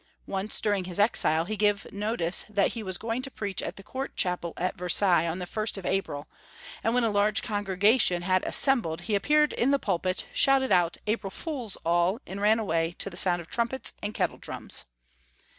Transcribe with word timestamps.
Once, 0.25 0.59
during 0.61 0.85
his 0.85 0.97
exile, 0.99 1.45
he 1.45 1.55
gave 1.55 1.85
notice 1.93 2.43
that 2.49 2.69
he 2.73 2.81
was 2.81 2.97
going 2.97 3.21
to 3.21 3.29
preach 3.29 3.61
in 3.61 3.71
the 3.75 3.83
Court 3.83 4.15
Chapel 4.15 4.51
at 4.57 4.75
Versailles 4.75 5.27
on 5.27 5.37
the 5.37 5.45
1st 5.45 5.77
of 5.77 5.85
Apiil, 5.85 6.25
and 6.83 6.95
when 6.95 7.03
a 7.03 7.11
large 7.11 7.43
congregation 7.43 8.23
had 8.23 8.41
assem* 8.41 8.81
bled 8.81 9.01
he 9.01 9.13
appeared 9.13 9.53
in 9.53 9.69
the 9.69 9.77
pulpit, 9.77 10.25
shouted 10.33 10.71
out, 10.71 10.97
"April 11.05 11.29
fools 11.29 11.77
all 11.85 12.15
I" 12.15 12.17
and 12.31 12.41
ran 12.41 12.57
away, 12.57 12.95
to 12.97 13.11
the 13.11 13.15
sound 13.15 13.41
of 13.41 13.49
trumpets 13.51 13.93
and 14.01 14.11
kettle 14.15 14.39
drums. 14.39 14.85